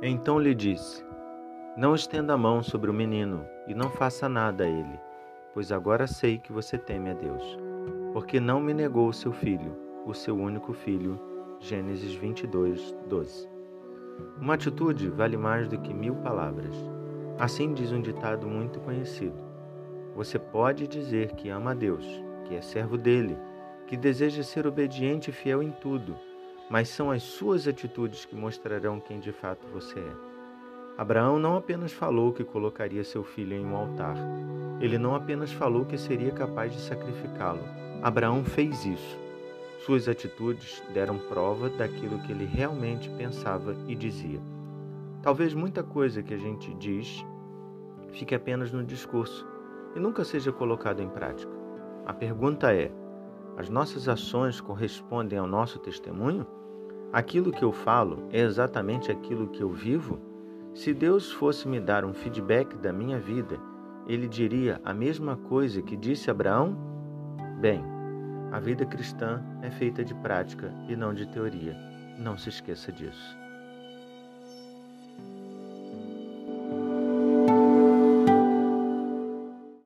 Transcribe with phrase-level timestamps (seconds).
[0.00, 1.04] Então lhe disse:
[1.76, 5.00] Não estenda a mão sobre o menino e não faça nada a ele,
[5.52, 7.58] pois agora sei que você teme a Deus,
[8.12, 9.76] porque não me negou o seu filho,
[10.06, 11.20] o seu único filho.
[11.60, 13.48] Gênesis 22, 12.
[14.40, 16.76] Uma atitude vale mais do que mil palavras.
[17.36, 19.42] Assim diz um ditado muito conhecido.
[20.14, 22.06] Você pode dizer que ama a Deus,
[22.44, 23.36] que é servo dele,
[23.88, 26.16] que deseja ser obediente e fiel em tudo
[26.70, 30.28] mas são as suas atitudes que mostrarão quem de fato você é.
[30.96, 34.16] Abraão não apenas falou que colocaria seu filho em um altar,
[34.80, 37.62] ele não apenas falou que seria capaz de sacrificá-lo.
[38.02, 39.18] Abraão fez isso.
[39.84, 44.40] Suas atitudes deram prova daquilo que ele realmente pensava e dizia.
[45.22, 47.24] Talvez muita coisa que a gente diz
[48.12, 49.46] fique apenas no discurso
[49.96, 51.52] e nunca seja colocado em prática.
[52.06, 52.92] A pergunta é:
[53.56, 56.46] as nossas ações correspondem ao nosso testemunho?
[57.12, 60.20] Aquilo que eu falo é exatamente aquilo que eu vivo?
[60.74, 63.58] Se Deus fosse me dar um feedback da minha vida,
[64.06, 66.76] ele diria a mesma coisa que disse Abraão?
[67.60, 67.82] Bem,
[68.52, 71.74] a vida cristã é feita de prática e não de teoria.
[72.18, 73.38] Não se esqueça disso.